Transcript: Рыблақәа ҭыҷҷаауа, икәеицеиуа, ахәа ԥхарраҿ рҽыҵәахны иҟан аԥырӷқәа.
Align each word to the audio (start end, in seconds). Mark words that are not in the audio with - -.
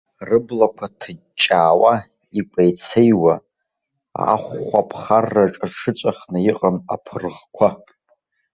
Рыблақәа 0.27 0.87
ҭыҷҷаауа, 0.99 1.93
икәеицеиуа, 2.39 3.35
ахәа 4.33 4.81
ԥхарраҿ 4.89 5.55
рҽыҵәахны 5.69 6.37
иҟан 6.49 6.75
аԥырӷқәа. 6.93 7.67